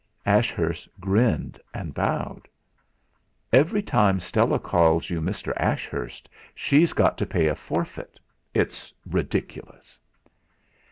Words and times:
Ashurst 0.25 0.89
grinned 0.99 1.59
and 1.75 1.93
bowed. 1.93 2.47
"Every 3.53 3.83
time 3.83 4.19
Stella 4.19 4.57
calls 4.57 5.11
you 5.11 5.21
Mr. 5.21 5.53
Ashurst, 5.57 6.27
she's 6.55 6.91
got 6.91 7.19
to 7.19 7.25
pay 7.27 7.45
a 7.45 7.53
forfeit. 7.55 8.19
It's 8.51 8.91
ridiculous." 9.05 9.99